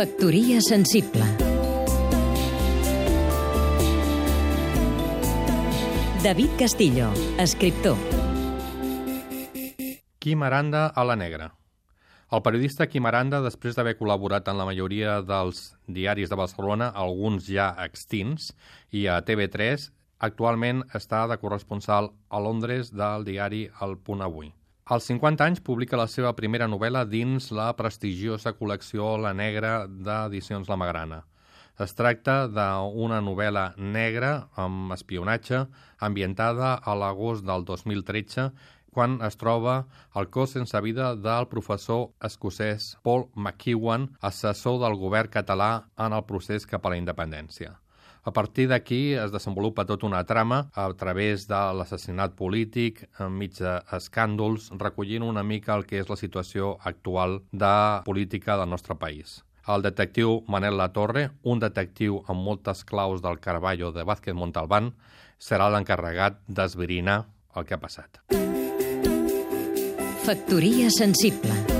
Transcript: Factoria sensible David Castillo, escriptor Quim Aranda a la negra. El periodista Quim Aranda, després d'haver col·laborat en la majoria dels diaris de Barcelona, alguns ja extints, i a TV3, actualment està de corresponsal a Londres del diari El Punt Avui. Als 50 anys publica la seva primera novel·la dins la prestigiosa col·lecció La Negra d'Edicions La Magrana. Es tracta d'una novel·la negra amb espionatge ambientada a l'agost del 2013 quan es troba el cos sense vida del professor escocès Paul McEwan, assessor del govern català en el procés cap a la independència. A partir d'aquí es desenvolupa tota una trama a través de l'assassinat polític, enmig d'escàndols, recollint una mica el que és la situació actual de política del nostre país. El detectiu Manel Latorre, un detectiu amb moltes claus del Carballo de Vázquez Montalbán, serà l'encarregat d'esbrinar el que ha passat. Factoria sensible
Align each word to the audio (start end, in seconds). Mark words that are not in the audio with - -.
Factoria 0.00 0.62
sensible 0.62 1.26
David 6.22 6.48
Castillo, 6.58 7.10
escriptor 7.36 7.98
Quim 10.18 10.42
Aranda 10.42 10.86
a 10.86 11.04
la 11.04 11.16
negra. 11.16 11.50
El 12.32 12.40
periodista 12.40 12.86
Quim 12.88 13.04
Aranda, 13.10 13.42
després 13.44 13.76
d'haver 13.76 13.98
col·laborat 13.98 14.48
en 14.48 14.56
la 14.56 14.64
majoria 14.70 15.18
dels 15.20 15.74
diaris 15.84 16.32
de 16.32 16.38
Barcelona, 16.40 16.88
alguns 16.94 17.50
ja 17.52 17.68
extints, 17.84 18.54
i 18.96 19.04
a 19.04 19.18
TV3, 19.20 19.84
actualment 20.30 20.80
està 20.96 21.26
de 21.28 21.36
corresponsal 21.44 22.08
a 22.30 22.40
Londres 22.40 22.88
del 22.88 23.28
diari 23.28 23.66
El 23.84 23.98
Punt 24.00 24.24
Avui. 24.24 24.54
Als 24.90 25.04
50 25.06 25.46
anys 25.46 25.60
publica 25.62 25.98
la 25.98 26.08
seva 26.10 26.32
primera 26.34 26.66
novel·la 26.66 27.04
dins 27.06 27.44
la 27.54 27.68
prestigiosa 27.78 28.50
col·lecció 28.58 29.12
La 29.22 29.30
Negra 29.40 29.84
d'Edicions 29.86 30.66
La 30.66 30.78
Magrana. 30.82 31.20
Es 31.84 31.94
tracta 31.94 32.34
d'una 32.50 33.20
novel·la 33.22 33.62
negra 33.78 34.32
amb 34.58 34.90
espionatge 34.96 35.60
ambientada 36.08 36.72
a 36.74 36.96
l'agost 36.98 37.46
del 37.46 37.62
2013 37.68 38.48
quan 38.90 39.14
es 39.28 39.38
troba 39.38 39.76
el 40.18 40.26
cos 40.34 40.56
sense 40.58 40.82
vida 40.82 41.12
del 41.14 41.46
professor 41.54 42.08
escocès 42.30 42.96
Paul 43.06 43.28
McEwan, 43.36 44.08
assessor 44.20 44.82
del 44.82 44.98
govern 44.98 45.30
català 45.38 45.70
en 46.02 46.18
el 46.18 46.26
procés 46.26 46.66
cap 46.66 46.82
a 46.82 46.96
la 46.96 46.98
independència. 46.98 47.76
A 48.22 48.32
partir 48.32 48.68
d'aquí 48.68 49.14
es 49.16 49.32
desenvolupa 49.32 49.86
tota 49.88 50.06
una 50.06 50.24
trama 50.28 50.66
a 50.76 50.86
través 50.92 51.46
de 51.48 51.60
l'assassinat 51.76 52.34
polític, 52.36 53.06
enmig 53.18 53.56
d'escàndols, 53.56 54.68
recollint 54.76 55.24
una 55.24 55.42
mica 55.42 55.72
el 55.78 55.86
que 55.88 56.02
és 56.02 56.10
la 56.12 56.18
situació 56.20 56.74
actual 56.84 57.40
de 57.52 57.72
política 58.04 58.58
del 58.60 58.68
nostre 58.68 58.94
país. 59.00 59.40
El 59.68 59.82
detectiu 59.82 60.42
Manel 60.48 60.76
Latorre, 60.76 61.30
un 61.42 61.60
detectiu 61.62 62.20
amb 62.28 62.44
moltes 62.44 62.84
claus 62.84 63.24
del 63.24 63.40
Carballo 63.40 63.92
de 63.92 64.04
Vázquez 64.04 64.36
Montalbán, 64.36 64.92
serà 65.40 65.70
l'encarregat 65.72 66.40
d'esbrinar 66.46 67.22
el 67.56 67.64
que 67.64 67.76
ha 67.76 67.80
passat. 67.80 68.20
Factoria 70.26 70.90
sensible 70.92 71.79